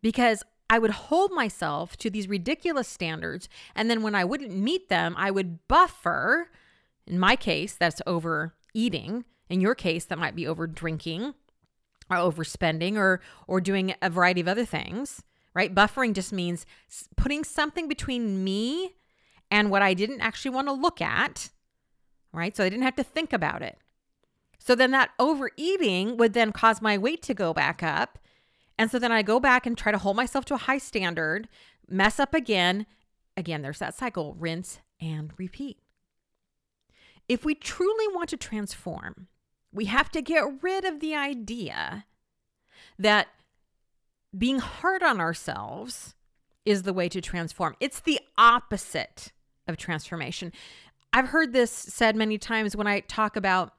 Because 0.02 0.43
I 0.71 0.78
would 0.78 0.90
hold 0.90 1.33
myself 1.33 1.97
to 1.99 2.11
these 2.11 2.28
ridiculous 2.28 2.88
standards. 2.88 3.49
And 3.75 3.90
then 3.90 4.02
when 4.02 4.14
I 4.14 4.25
wouldn't 4.25 4.55
meet 4.55 4.88
them, 4.88 5.14
I 5.17 5.31
would 5.31 5.67
buffer. 5.67 6.50
In 7.07 7.19
my 7.19 7.37
case, 7.37 7.75
that's 7.75 8.02
overeating. 8.07 9.25
In 9.49 9.61
your 9.61 9.75
case, 9.75 10.05
that 10.05 10.19
might 10.19 10.37
be 10.37 10.47
over 10.47 10.67
drinking 10.67 11.35
or 12.11 12.17
overspending 12.17 12.97
or, 12.97 13.21
or 13.47 13.61
doing 13.61 13.95
a 14.02 14.11
variety 14.11 14.40
of 14.40 14.49
other 14.49 14.64
things, 14.64 15.23
right? 15.55 15.75
Buffering 15.75 16.14
just 16.14 16.33
means 16.33 16.67
putting 17.17 17.45
something 17.45 17.88
between 17.88 18.45
me 18.45 18.95
and 19.50 19.71
what 19.71 19.83
I 19.83 19.95
didn't 19.95 20.21
actually 20.21 20.50
want 20.50 20.69
to 20.69 20.73
look 20.73 21.00
at, 21.00 21.49
right? 22.33 22.55
So 22.55 22.64
I 22.64 22.69
didn't 22.69 22.85
have 22.85 22.97
to 22.97 23.05
think 23.05 23.33
about 23.33 23.62
it. 23.62 23.78
So 24.59 24.75
then 24.75 24.90
that 24.90 25.11
overeating 25.19 26.19
would 26.19 26.35
then 26.35 26.52
cause 26.52 26.83
my 26.83 26.99
weight 26.99 27.23
to 27.23 27.35
go 27.35 27.55
back 27.55 27.83
up. 27.83 28.19
And 28.79 28.91
so 28.91 28.99
then 28.99 29.13
I 29.13 29.23
go 29.23 29.41
back 29.41 29.67
and 29.67 29.77
try 29.77 29.91
to 29.91 29.99
hold 29.99 30.17
myself 30.17 30.45
to 30.47 30.55
a 30.55 30.59
high 30.59 30.79
standard, 30.79 31.49
mess 31.89 32.21
up 32.21 32.33
again. 32.33 32.87
Again, 33.37 33.63
there's 33.63 33.81
that 33.81 33.95
cycle 33.95 34.35
rinse 34.39 34.81
and 35.01 35.33
repeat. 35.37 35.79
If 37.29 37.45
we 37.45 37.55
truly 37.55 38.07
want 38.15 38.31
to 38.31 38.37
transform, 38.37 39.27
we 39.73 39.87
have 39.87 40.11
to 40.11 40.23
get 40.23 40.45
rid 40.63 40.85
of 40.85 41.01
the 41.01 41.15
idea 41.15 42.07
that 42.99 43.29
being 44.37 44.61
hard 44.61 45.03
on 45.03 45.21
ourselves 45.21 46.15
is 46.65 46.83
the 46.83 46.93
way 46.93 47.09
to 47.09 47.21
transform. 47.21 47.75
It's 47.81 48.01
the 48.01 48.21
opposite 48.37 49.33
of 49.67 49.77
transformation. 49.77 50.53
I've 51.13 51.29
heard 51.29 51.53
this 51.53 51.71
said 51.71 52.15
many 52.15 52.39
times 52.39 52.77
when 52.77 52.87
I 52.87 53.01
talk 53.01 53.37
about 53.37 53.73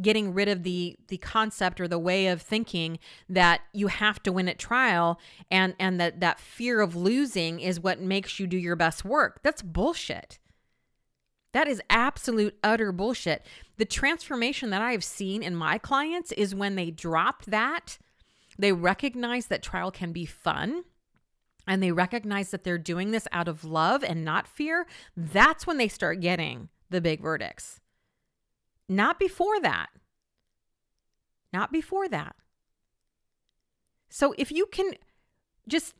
getting 0.00 0.32
rid 0.32 0.48
of 0.48 0.62
the 0.62 0.96
the 1.08 1.18
concept 1.18 1.80
or 1.80 1.86
the 1.86 1.98
way 1.98 2.28
of 2.28 2.40
thinking 2.40 2.98
that 3.28 3.60
you 3.72 3.88
have 3.88 4.22
to 4.22 4.32
win 4.32 4.48
at 4.48 4.58
trial 4.58 5.20
and 5.50 5.74
and 5.78 6.00
that 6.00 6.20
that 6.20 6.40
fear 6.40 6.80
of 6.80 6.96
losing 6.96 7.60
is 7.60 7.80
what 7.80 8.00
makes 8.00 8.40
you 8.40 8.46
do 8.46 8.56
your 8.56 8.76
best 8.76 9.04
work. 9.04 9.40
That's 9.42 9.62
bullshit. 9.62 10.38
That 11.52 11.68
is 11.68 11.82
absolute 11.90 12.56
utter 12.62 12.92
bullshit. 12.92 13.44
The 13.76 13.84
transformation 13.84 14.70
that 14.70 14.80
i've 14.80 15.04
seen 15.04 15.42
in 15.42 15.54
my 15.54 15.76
clients 15.76 16.32
is 16.32 16.54
when 16.54 16.76
they 16.76 16.90
drop 16.90 17.44
that 17.46 17.98
they 18.58 18.72
recognize 18.72 19.46
that 19.46 19.62
trial 19.62 19.90
can 19.90 20.12
be 20.12 20.24
fun 20.24 20.84
and 21.66 21.82
they 21.82 21.92
recognize 21.92 22.50
that 22.50 22.64
they're 22.64 22.78
doing 22.78 23.10
this 23.10 23.28
out 23.32 23.48
of 23.48 23.64
love 23.64 24.02
and 24.04 24.24
not 24.24 24.46
fear 24.46 24.86
that's 25.16 25.66
when 25.66 25.78
they 25.78 25.88
start 25.88 26.20
getting 26.20 26.68
the 26.90 27.00
big 27.00 27.20
verdicts 27.20 27.80
not 28.96 29.18
before 29.18 29.60
that. 29.60 29.88
Not 31.52 31.72
before 31.72 32.08
that. 32.08 32.34
So 34.08 34.34
if 34.38 34.50
you 34.50 34.66
can 34.66 34.92
just 35.68 35.94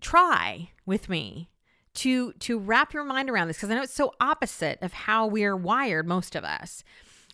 try 0.00 0.70
with 0.86 1.08
me 1.08 1.50
to 1.94 2.32
to 2.34 2.58
wrap 2.58 2.92
your 2.92 3.02
mind 3.04 3.28
around 3.28 3.48
this 3.48 3.56
because 3.56 3.70
I 3.70 3.74
know 3.74 3.82
it's 3.82 3.94
so 3.94 4.12
opposite 4.20 4.78
of 4.82 4.92
how 4.92 5.26
we're 5.26 5.56
wired 5.56 6.06
most 6.06 6.36
of 6.36 6.44
us 6.44 6.84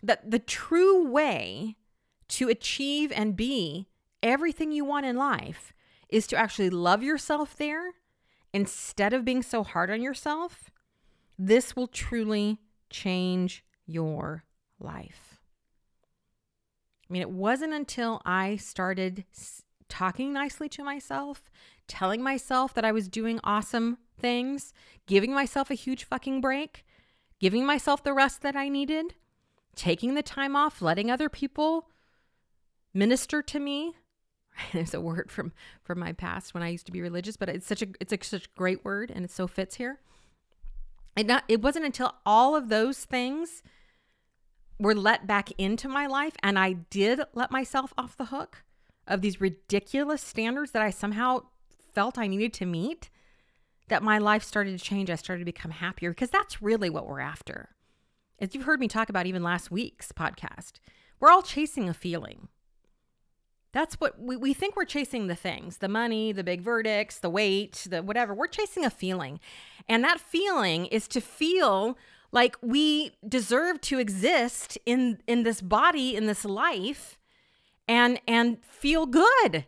that 0.01 0.31
the 0.31 0.39
true 0.39 1.07
way 1.07 1.75
to 2.29 2.49
achieve 2.49 3.11
and 3.11 3.35
be 3.35 3.87
everything 4.23 4.71
you 4.71 4.83
want 4.83 5.05
in 5.05 5.15
life 5.15 5.73
is 6.09 6.25
to 6.27 6.35
actually 6.35 6.69
love 6.69 7.03
yourself 7.03 7.55
there 7.55 7.93
instead 8.53 9.13
of 9.13 9.25
being 9.25 9.43
so 9.43 9.63
hard 9.63 9.91
on 9.91 10.01
yourself. 10.01 10.71
This 11.37 11.75
will 11.75 11.87
truly 11.87 12.59
change 12.89 13.63
your 13.85 14.44
life. 14.79 15.39
I 17.09 17.13
mean, 17.13 17.21
it 17.21 17.29
wasn't 17.29 17.73
until 17.73 18.21
I 18.25 18.55
started 18.55 19.25
talking 19.87 20.33
nicely 20.33 20.67
to 20.69 20.83
myself, 20.83 21.49
telling 21.87 22.21
myself 22.21 22.73
that 22.73 22.85
I 22.85 22.91
was 22.91 23.07
doing 23.07 23.39
awesome 23.43 23.97
things, 24.19 24.73
giving 25.05 25.33
myself 25.33 25.69
a 25.69 25.75
huge 25.75 26.03
fucking 26.03 26.41
break, 26.41 26.85
giving 27.39 27.65
myself 27.65 28.03
the 28.03 28.13
rest 28.13 28.41
that 28.41 28.55
I 28.55 28.69
needed, 28.69 29.13
taking 29.75 30.15
the 30.15 30.23
time 30.23 30.55
off, 30.55 30.81
letting 30.81 31.11
other 31.11 31.29
people 31.29 31.89
minister 32.93 33.41
to 33.43 33.59
me. 33.59 33.93
There's 34.73 34.93
a 34.93 35.01
word 35.01 35.31
from 35.31 35.51
from 35.83 35.99
my 35.99 36.13
past 36.13 36.53
when 36.53 36.63
I 36.63 36.69
used 36.69 36.85
to 36.87 36.91
be 36.91 37.01
religious, 37.01 37.37
but 37.37 37.49
it's 37.49 37.67
such 37.67 37.81
a 37.81 37.87
it's 37.99 38.13
a, 38.13 38.17
such 38.23 38.45
a 38.45 38.57
great 38.57 38.83
word 38.83 39.11
and 39.13 39.25
it 39.25 39.31
so 39.31 39.47
fits 39.47 39.75
here. 39.75 39.99
It 41.15 41.27
not 41.27 41.43
it 41.47 41.61
wasn't 41.61 41.85
until 41.85 42.15
all 42.25 42.55
of 42.55 42.69
those 42.69 43.05
things 43.05 43.61
were 44.79 44.95
let 44.95 45.25
back 45.25 45.49
into 45.57 45.87
my 45.87 46.07
life 46.07 46.33
and 46.43 46.59
I 46.59 46.73
did 46.73 47.21
let 47.33 47.51
myself 47.51 47.93
off 47.97 48.17
the 48.17 48.25
hook 48.25 48.63
of 49.07 49.21
these 49.21 49.39
ridiculous 49.39 50.21
standards 50.21 50.71
that 50.71 50.81
I 50.81 50.89
somehow 50.89 51.43
felt 51.93 52.17
I 52.17 52.27
needed 52.27 52.53
to 52.53 52.65
meet, 52.65 53.09
that 53.87 54.03
my 54.03 54.17
life 54.17 54.43
started 54.43 54.77
to 54.77 54.83
change. 54.83 55.09
I 55.09 55.15
started 55.15 55.39
to 55.39 55.45
become 55.45 55.71
happier 55.71 56.09
because 56.09 56.29
that's 56.29 56.61
really 56.61 56.89
what 56.89 57.07
we're 57.07 57.19
after. 57.19 57.69
As 58.39 58.53
you've 58.53 58.65
heard 58.65 58.79
me 58.79 58.87
talk 58.87 59.09
about 59.09 59.27
even 59.27 59.43
last 59.43 59.71
week's 59.71 60.11
podcast, 60.11 60.73
we're 61.19 61.29
all 61.31 61.41
chasing 61.41 61.87
a 61.87 61.93
feeling. 61.93 62.49
That's 63.71 63.95
what 63.95 64.19
we, 64.19 64.35
we 64.37 64.53
think 64.53 64.75
we're 64.75 64.85
chasing 64.85 65.27
the 65.27 65.35
things 65.35 65.77
the 65.77 65.89
money, 65.89 66.31
the 66.31 66.43
big 66.43 66.61
verdicts, 66.61 67.19
the 67.19 67.29
weight, 67.29 67.87
the 67.89 68.01
whatever. 68.01 68.33
We're 68.33 68.47
chasing 68.47 68.85
a 68.85 68.89
feeling. 68.89 69.39
And 69.87 70.03
that 70.03 70.19
feeling 70.19 70.85
is 70.87 71.07
to 71.09 71.21
feel 71.21 71.97
like 72.31 72.55
we 72.61 73.11
deserve 73.27 73.81
to 73.81 73.99
exist 73.99 74.77
in 74.85 75.19
in 75.27 75.43
this 75.43 75.61
body 75.61 76.15
in 76.15 76.25
this 76.25 76.45
life 76.45 77.17
and 77.87 78.19
and 78.27 78.63
feel 78.63 79.05
good. 79.05 79.65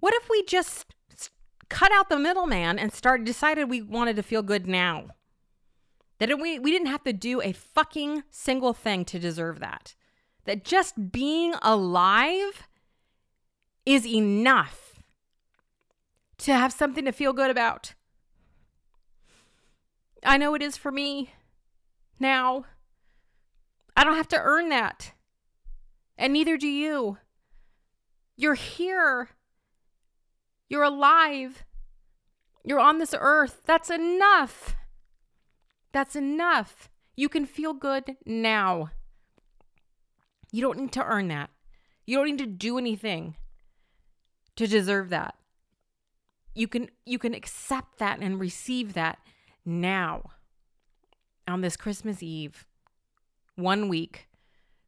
What 0.00 0.14
if 0.14 0.28
we 0.28 0.44
just 0.44 0.94
cut 1.68 1.92
out 1.92 2.08
the 2.08 2.18
middleman 2.18 2.78
and 2.78 2.92
started 2.92 3.26
decided 3.26 3.68
we 3.68 3.82
wanted 3.82 4.16
to 4.16 4.22
feel 4.22 4.42
good 4.42 4.66
now? 4.66 5.08
That 6.18 6.38
we 6.40 6.58
we 6.58 6.70
didn't 6.70 6.88
have 6.88 7.04
to 7.04 7.12
do 7.12 7.40
a 7.40 7.52
fucking 7.52 8.24
single 8.30 8.72
thing 8.72 9.04
to 9.06 9.18
deserve 9.18 9.60
that. 9.60 9.94
That 10.44 10.64
just 10.64 11.12
being 11.12 11.54
alive 11.62 12.68
is 13.84 14.06
enough 14.06 15.02
to 16.38 16.54
have 16.54 16.72
something 16.72 17.04
to 17.04 17.12
feel 17.12 17.32
good 17.32 17.50
about. 17.50 17.94
I 20.24 20.36
know 20.36 20.54
it 20.54 20.62
is 20.62 20.76
for 20.76 20.90
me 20.90 21.32
now. 22.18 22.64
I 23.96 24.04
don't 24.04 24.16
have 24.16 24.28
to 24.28 24.40
earn 24.40 24.68
that. 24.68 25.12
And 26.16 26.32
neither 26.32 26.56
do 26.56 26.68
you. 26.68 27.18
You're 28.36 28.54
here. 28.54 29.30
You're 30.68 30.82
alive. 30.82 31.64
You're 32.64 32.80
on 32.80 32.98
this 32.98 33.14
earth. 33.18 33.62
That's 33.64 33.90
enough. 33.90 34.76
That's 35.92 36.16
enough. 36.16 36.90
You 37.16 37.28
can 37.28 37.46
feel 37.46 37.72
good 37.72 38.16
now. 38.26 38.90
You 40.52 40.62
don't 40.62 40.78
need 40.78 40.92
to 40.92 41.04
earn 41.04 41.28
that. 41.28 41.50
You 42.06 42.16
don't 42.16 42.26
need 42.26 42.38
to 42.38 42.46
do 42.46 42.78
anything 42.78 43.36
to 44.56 44.66
deserve 44.66 45.10
that. 45.10 45.34
You 46.54 46.66
can 46.68 46.88
you 47.04 47.18
can 47.18 47.34
accept 47.34 47.98
that 47.98 48.18
and 48.20 48.40
receive 48.40 48.94
that 48.94 49.18
now 49.68 50.22
on 51.46 51.60
this 51.60 51.76
Christmas 51.76 52.22
Eve, 52.22 52.66
one 53.54 53.88
week 53.88 54.28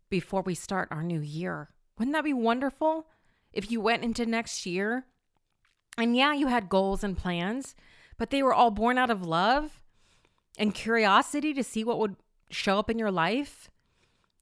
before 0.09 0.43
we 0.43 0.55
start 0.55 0.89
our 0.91 1.03
new 1.03 1.21
year. 1.21 1.69
Wouldn't 1.99 2.15
that 2.15 2.25
be 2.25 2.33
wonderful 2.33 3.07
if 3.53 3.71
you 3.71 3.81
went 3.81 4.03
into 4.03 4.27
next 4.27 4.67
year 4.67 5.07
and 5.99 6.17
yeah, 6.17 6.33
you 6.33 6.47
had 6.47 6.69
goals 6.69 7.05
and 7.05 7.17
plans, 7.17 7.75
but 8.17 8.31
they 8.31 8.43
were 8.43 8.55
all 8.55 8.71
born 8.71 8.97
out 8.97 9.11
of 9.11 9.27
love 9.27 9.83
and 10.59 10.75
curiosity 10.75 11.53
to 11.55 11.63
see 11.63 11.85
what 11.85 11.99
would 11.99 12.17
show 12.51 12.79
up 12.79 12.91
in 12.91 12.99
your 12.99 13.11
life. 13.11 13.71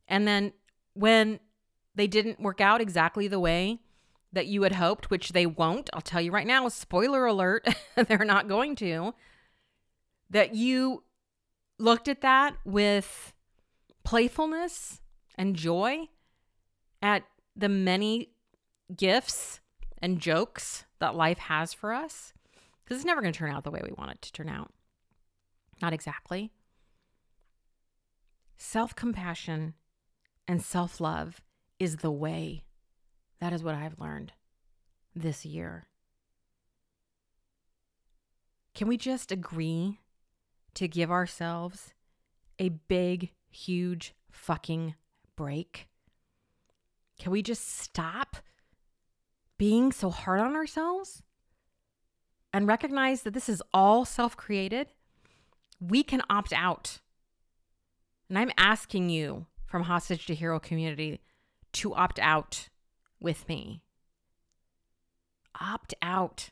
And 0.06 0.26
then 0.26 0.52
when 0.94 1.40
they 1.94 2.06
didn't 2.06 2.40
work 2.40 2.60
out 2.60 2.80
exactly 2.80 3.28
the 3.28 3.40
way 3.40 3.80
that 4.32 4.46
you 4.46 4.62
had 4.62 4.72
hoped, 4.72 5.10
which 5.10 5.32
they 5.32 5.46
won't, 5.46 5.90
I'll 5.92 6.00
tell 6.00 6.20
you 6.20 6.30
right 6.30 6.46
now, 6.46 6.68
spoiler 6.68 7.26
alert, 7.26 7.66
they're 8.08 8.24
not 8.24 8.48
going 8.48 8.76
to, 8.76 9.14
that 10.30 10.54
you 10.54 11.04
looked 11.78 12.08
at 12.08 12.20
that 12.20 12.56
with 12.64 13.32
playfulness 14.04 15.00
and 15.36 15.54
joy 15.54 16.08
at 17.00 17.24
the 17.54 17.68
many 17.68 18.30
gifts 18.96 19.60
and 20.00 20.20
jokes 20.20 20.84
that 20.98 21.14
life 21.14 21.38
has 21.38 21.72
for 21.72 21.92
us. 21.92 22.32
Because 22.84 22.98
it's 22.98 23.06
never 23.06 23.20
going 23.20 23.32
to 23.32 23.38
turn 23.38 23.52
out 23.52 23.64
the 23.64 23.70
way 23.70 23.80
we 23.84 23.92
want 23.96 24.12
it 24.12 24.22
to 24.22 24.32
turn 24.32 24.48
out. 24.48 24.72
Not 25.82 25.92
exactly. 25.92 26.50
Self 28.56 28.96
compassion 28.96 29.74
and 30.48 30.62
self 30.62 31.00
love 31.00 31.40
is 31.78 31.96
the 31.96 32.10
way. 32.10 32.64
That 33.40 33.52
is 33.52 33.62
what 33.62 33.74
I've 33.74 34.00
learned 34.00 34.32
this 35.14 35.44
year. 35.44 35.86
Can 38.74 38.88
we 38.88 38.96
just 38.96 39.30
agree 39.30 39.98
to 40.78 40.86
give 40.86 41.10
ourselves 41.10 41.92
a 42.60 42.68
big, 42.68 43.30
huge 43.50 44.14
fucking 44.30 44.94
break? 45.34 45.88
Can 47.18 47.32
we 47.32 47.42
just 47.42 47.80
stop 47.80 48.36
being 49.58 49.90
so 49.90 50.08
hard 50.08 50.38
on 50.38 50.54
ourselves 50.54 51.24
and 52.52 52.68
recognize 52.68 53.22
that 53.22 53.34
this 53.34 53.48
is 53.48 53.60
all 53.74 54.04
self 54.04 54.36
created? 54.36 54.86
We 55.80 56.04
can 56.04 56.22
opt 56.30 56.52
out. 56.52 57.00
And 58.28 58.38
I'm 58.38 58.52
asking 58.56 59.10
you 59.10 59.46
from 59.66 59.82
Hostage 59.82 60.26
to 60.26 60.34
Hero 60.34 60.60
community 60.60 61.20
to 61.72 61.92
opt 61.94 62.20
out 62.20 62.68
with 63.20 63.48
me. 63.48 63.82
Opt 65.60 65.92
out. 66.02 66.50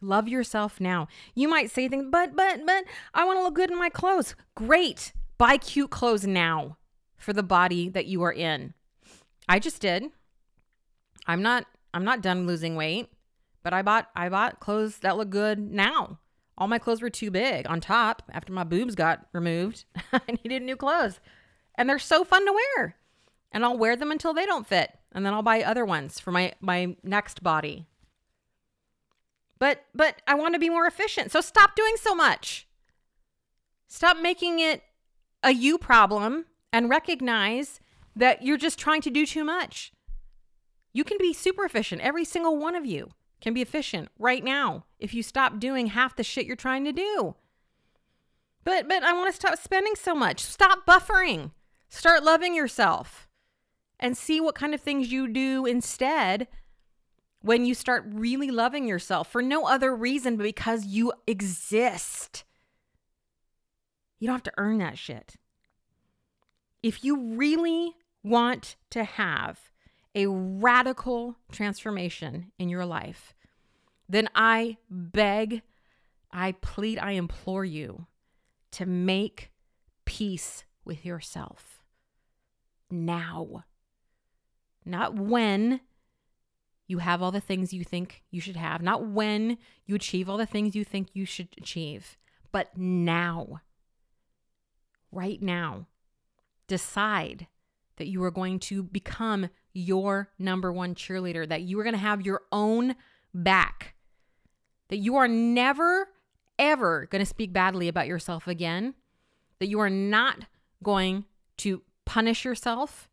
Love 0.00 0.28
yourself 0.28 0.80
now. 0.80 1.08
You 1.34 1.48
might 1.48 1.70
say 1.70 1.88
things, 1.88 2.06
but, 2.10 2.36
but, 2.36 2.60
but, 2.66 2.84
I 3.14 3.24
want 3.24 3.38
to 3.38 3.42
look 3.42 3.54
good 3.54 3.70
in 3.70 3.78
my 3.78 3.88
clothes. 3.88 4.34
Great. 4.54 5.12
Buy 5.38 5.56
cute 5.56 5.90
clothes 5.90 6.26
now 6.26 6.76
for 7.16 7.32
the 7.32 7.42
body 7.42 7.88
that 7.88 8.06
you 8.06 8.22
are 8.22 8.32
in. 8.32 8.74
I 9.48 9.58
just 9.58 9.80
did. 9.80 10.04
I'm 11.26 11.42
not, 11.42 11.66
I'm 11.94 12.04
not 12.04 12.20
done 12.20 12.46
losing 12.46 12.76
weight, 12.76 13.08
but 13.62 13.72
I 13.72 13.82
bought, 13.82 14.10
I 14.14 14.28
bought 14.28 14.60
clothes 14.60 14.98
that 14.98 15.16
look 15.16 15.30
good 15.30 15.58
now. 15.58 16.18
All 16.58 16.68
my 16.68 16.78
clothes 16.78 17.02
were 17.02 17.10
too 17.10 17.30
big 17.30 17.66
on 17.68 17.80
top 17.80 18.22
after 18.32 18.52
my 18.52 18.64
boobs 18.64 18.94
got 18.94 19.26
removed. 19.32 19.84
I 20.12 20.38
needed 20.42 20.62
new 20.62 20.76
clothes 20.76 21.20
and 21.76 21.88
they're 21.88 21.98
so 21.98 22.24
fun 22.24 22.44
to 22.46 22.52
wear. 22.52 22.96
And 23.52 23.64
I'll 23.64 23.78
wear 23.78 23.96
them 23.96 24.10
until 24.10 24.34
they 24.34 24.44
don't 24.44 24.66
fit, 24.66 24.90
and 25.12 25.24
then 25.24 25.32
I'll 25.32 25.42
buy 25.42 25.62
other 25.62 25.84
ones 25.84 26.20
for 26.20 26.30
my 26.30 26.52
my 26.60 26.96
next 27.02 27.42
body. 27.42 27.86
But 29.58 29.84
but 29.94 30.20
I 30.26 30.34
want 30.34 30.54
to 30.54 30.60
be 30.60 30.68
more 30.68 30.86
efficient. 30.86 31.30
So 31.32 31.40
stop 31.40 31.74
doing 31.74 31.96
so 31.96 32.14
much. 32.14 32.66
Stop 33.88 34.18
making 34.18 34.58
it 34.58 34.82
a 35.42 35.52
you 35.52 35.78
problem 35.78 36.46
and 36.72 36.90
recognize 36.90 37.80
that 38.14 38.42
you're 38.42 38.56
just 38.56 38.78
trying 38.78 39.00
to 39.02 39.10
do 39.10 39.24
too 39.26 39.44
much. 39.44 39.92
You 40.92 41.04
can 41.04 41.18
be 41.18 41.32
super 41.32 41.64
efficient. 41.64 42.00
Every 42.00 42.24
single 42.24 42.56
one 42.56 42.74
of 42.74 42.86
you 42.86 43.10
can 43.40 43.54
be 43.54 43.62
efficient 43.62 44.08
right 44.18 44.42
now 44.42 44.84
if 44.98 45.14
you 45.14 45.22
stop 45.22 45.58
doing 45.58 45.88
half 45.88 46.16
the 46.16 46.24
shit 46.24 46.46
you're 46.46 46.56
trying 46.56 46.84
to 46.84 46.92
do. 46.92 47.34
But 48.64 48.88
but 48.88 49.02
I 49.02 49.12
want 49.12 49.30
to 49.32 49.36
stop 49.40 49.58
spending 49.58 49.94
so 49.94 50.14
much. 50.14 50.40
Stop 50.40 50.86
buffering. 50.86 51.52
Start 51.88 52.24
loving 52.24 52.54
yourself 52.54 53.28
and 54.00 54.16
see 54.16 54.40
what 54.40 54.54
kind 54.54 54.74
of 54.74 54.80
things 54.80 55.12
you 55.12 55.28
do 55.28 55.64
instead 55.64 56.48
when 57.46 57.64
you 57.64 57.74
start 57.74 58.04
really 58.08 58.50
loving 58.50 58.88
yourself 58.88 59.30
for 59.30 59.40
no 59.40 59.66
other 59.66 59.94
reason 59.94 60.36
but 60.36 60.42
because 60.42 60.84
you 60.84 61.12
exist. 61.28 62.42
You 64.18 64.26
don't 64.26 64.34
have 64.34 64.42
to 64.42 64.52
earn 64.58 64.78
that 64.78 64.98
shit. 64.98 65.36
If 66.82 67.04
you 67.04 67.36
really 67.36 67.92
want 68.24 68.74
to 68.90 69.04
have 69.04 69.60
a 70.12 70.26
radical 70.26 71.36
transformation 71.52 72.50
in 72.58 72.68
your 72.68 72.84
life, 72.84 73.32
then 74.08 74.28
I 74.34 74.78
beg, 74.90 75.62
I 76.32 76.50
plead, 76.50 76.98
I 76.98 77.12
implore 77.12 77.64
you 77.64 78.08
to 78.72 78.86
make 78.86 79.52
peace 80.04 80.64
with 80.84 81.04
yourself 81.04 81.84
now. 82.90 83.62
Not 84.84 85.14
when 85.14 85.80
you 86.86 86.98
have 86.98 87.22
all 87.22 87.32
the 87.32 87.40
things 87.40 87.72
you 87.72 87.84
think 87.84 88.22
you 88.30 88.40
should 88.40 88.56
have, 88.56 88.82
not 88.82 89.06
when 89.06 89.58
you 89.86 89.94
achieve 89.94 90.28
all 90.28 90.36
the 90.36 90.46
things 90.46 90.76
you 90.76 90.84
think 90.84 91.08
you 91.12 91.24
should 91.24 91.48
achieve, 91.58 92.16
but 92.52 92.76
now. 92.76 93.60
Right 95.10 95.40
now. 95.42 95.86
Decide 96.68 97.46
that 97.96 98.08
you 98.08 98.22
are 98.24 98.30
going 98.30 98.58
to 98.58 98.82
become 98.82 99.48
your 99.72 100.30
number 100.38 100.72
one 100.72 100.94
cheerleader, 100.94 101.48
that 101.48 101.62
you 101.62 101.78
are 101.78 101.84
going 101.84 101.94
to 101.94 101.98
have 101.98 102.24
your 102.24 102.42
own 102.52 102.94
back, 103.34 103.94
that 104.88 104.96
you 104.96 105.16
are 105.16 105.28
never, 105.28 106.08
ever 106.58 107.06
going 107.06 107.20
to 107.20 107.26
speak 107.28 107.52
badly 107.52 107.88
about 107.88 108.06
yourself 108.06 108.46
again, 108.46 108.94
that 109.58 109.68
you 109.68 109.80
are 109.80 109.90
not 109.90 110.44
going 110.82 111.24
to 111.58 111.82
punish 112.04 112.44
yourself 112.44 113.08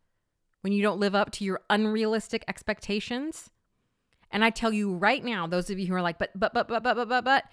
when 0.61 0.73
you 0.73 0.81
don't 0.81 0.99
live 0.99 1.15
up 1.15 1.31
to 1.31 1.43
your 1.43 1.61
unrealistic 1.69 2.43
expectations. 2.47 3.49
And 4.33 4.43
I 4.43 4.49
tell 4.49 4.73
you 4.73 4.95
right 4.95 5.23
now, 5.23 5.47
those 5.47 5.69
of 5.69 5.79
you 5.79 5.87
who 5.87 5.93
are 5.93 6.01
like, 6.01 6.17
but, 6.17 6.31
but, 6.35 6.53
but, 6.53 6.67
but, 6.67 6.83
but, 6.83 6.95
but, 6.95 7.07
but, 7.07 7.23
but, 7.23 7.45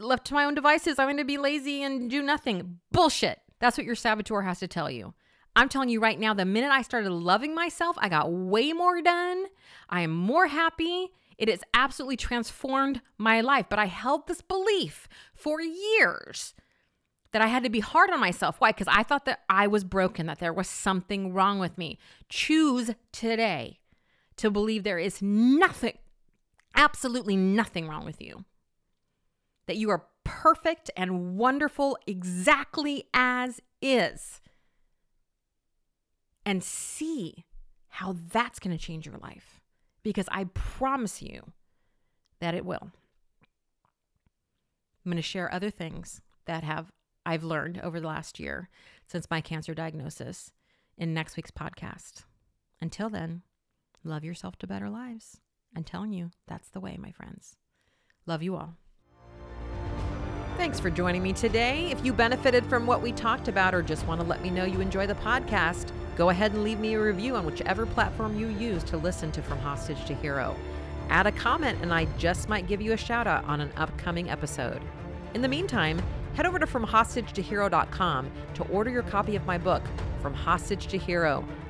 left 0.00 0.26
to 0.26 0.34
my 0.34 0.44
own 0.44 0.54
devices, 0.54 0.98
I'm 0.98 1.06
going 1.06 1.16
to 1.16 1.24
be 1.24 1.38
lazy 1.38 1.82
and 1.82 2.08
do 2.08 2.22
nothing. 2.22 2.78
Bullshit. 2.92 3.40
That's 3.58 3.76
what 3.76 3.86
your 3.86 3.96
saboteur 3.96 4.42
has 4.42 4.60
to 4.60 4.68
tell 4.68 4.90
you. 4.90 5.14
I'm 5.56 5.68
telling 5.68 5.88
you 5.88 6.00
right 6.00 6.18
now, 6.18 6.32
the 6.32 6.44
minute 6.44 6.70
I 6.70 6.82
started 6.82 7.10
loving 7.10 7.54
myself, 7.54 7.96
I 7.98 8.08
got 8.08 8.32
way 8.32 8.72
more 8.72 9.02
done. 9.02 9.46
I 9.88 10.02
am 10.02 10.10
more 10.10 10.46
happy 10.46 11.10
It 11.38 11.48
has 11.48 11.60
absolutely 11.74 12.16
transformed 12.16 13.00
my 13.18 13.40
life. 13.40 13.66
But 13.68 13.78
I 13.78 13.86
held 13.86 14.26
this 14.26 14.42
belief 14.42 15.08
for 15.34 15.60
years 15.60 16.54
that 17.32 17.42
I 17.42 17.46
had 17.46 17.64
to 17.64 17.70
be 17.70 17.80
hard 17.80 18.10
on 18.10 18.20
myself. 18.20 18.60
Why? 18.60 18.70
Because 18.70 18.88
I 18.88 19.02
thought 19.02 19.24
that 19.24 19.40
I 19.48 19.66
was 19.66 19.84
broken, 19.84 20.26
that 20.26 20.38
there 20.38 20.52
was 20.52 20.68
something 20.68 21.32
wrong 21.32 21.58
with 21.58 21.78
me. 21.78 21.98
Choose 22.28 22.92
today 23.10 23.80
to 24.36 24.50
believe 24.50 24.84
there 24.84 24.98
is 24.98 25.20
nothing, 25.20 25.98
absolutely 26.74 27.36
nothing 27.36 27.88
wrong 27.88 28.04
with 28.04 28.20
you. 28.20 28.44
That 29.66 29.76
you 29.76 29.90
are 29.90 30.06
perfect 30.24 30.90
and 30.96 31.36
wonderful 31.36 31.98
exactly 32.06 33.04
as 33.14 33.60
is. 33.80 34.40
And 36.44 36.62
see 36.62 37.44
how 37.88 38.16
that's 38.32 38.58
going 38.58 38.76
to 38.76 38.82
change 38.82 39.06
your 39.06 39.18
life. 39.18 39.60
Because 40.02 40.26
I 40.32 40.44
promise 40.44 41.22
you 41.22 41.52
that 42.40 42.54
it 42.54 42.64
will. 42.64 42.90
I'm 45.04 45.10
going 45.10 45.16
to 45.16 45.22
share 45.22 45.52
other 45.52 45.70
things 45.70 46.20
that 46.46 46.64
have 46.64 46.90
I've 47.24 47.44
learned 47.44 47.80
over 47.82 48.00
the 48.00 48.06
last 48.08 48.40
year 48.40 48.68
since 49.06 49.30
my 49.30 49.40
cancer 49.40 49.74
diagnosis 49.74 50.52
in 50.98 51.14
next 51.14 51.36
week's 51.36 51.50
podcast. 51.52 52.24
Until 52.80 53.08
then, 53.08 53.42
love 54.02 54.24
yourself 54.24 54.56
to 54.58 54.66
better 54.66 54.90
lives. 54.90 55.40
I'm 55.74 55.84
telling 55.84 56.12
you, 56.12 56.30
that's 56.46 56.68
the 56.68 56.80
way, 56.80 56.96
my 56.98 57.12
friends. 57.12 57.56
Love 58.26 58.42
you 58.42 58.56
all. 58.56 58.76
Thanks 60.56 60.78
for 60.78 60.90
joining 60.90 61.22
me 61.22 61.32
today. 61.32 61.90
If 61.90 62.04
you 62.04 62.12
benefited 62.12 62.64
from 62.66 62.86
what 62.86 63.02
we 63.02 63.10
talked 63.12 63.48
about 63.48 63.74
or 63.74 63.82
just 63.82 64.06
want 64.06 64.20
to 64.20 64.26
let 64.26 64.42
me 64.42 64.50
know 64.50 64.64
you 64.64 64.80
enjoy 64.80 65.06
the 65.06 65.14
podcast, 65.14 65.90
go 66.14 66.28
ahead 66.28 66.52
and 66.52 66.62
leave 66.62 66.78
me 66.78 66.94
a 66.94 67.00
review 67.00 67.36
on 67.36 67.46
whichever 67.46 67.86
platform 67.86 68.38
you 68.38 68.48
use 68.48 68.84
to 68.84 68.96
listen 68.96 69.32
to 69.32 69.42
From 69.42 69.58
Hostage 69.58 70.04
to 70.04 70.14
Hero. 70.14 70.54
Add 71.08 71.26
a 71.26 71.32
comment, 71.32 71.78
and 71.82 71.92
I 71.92 72.04
just 72.16 72.48
might 72.48 72.68
give 72.68 72.80
you 72.80 72.92
a 72.92 72.96
shout 72.96 73.26
out 73.26 73.44
on 73.46 73.60
an 73.60 73.72
upcoming 73.76 74.30
episode. 74.30 74.82
In 75.34 75.42
the 75.42 75.48
meantime, 75.48 76.00
head 76.34 76.46
over 76.46 76.58
to 76.58 76.66
FromHostageToHero.com 76.66 78.30
to 78.54 78.62
order 78.64 78.90
your 78.90 79.02
copy 79.02 79.36
of 79.36 79.46
my 79.46 79.58
book, 79.58 79.82
From 80.20 80.34
Hostage 80.34 80.86
to 80.88 80.98
Hero 80.98 81.44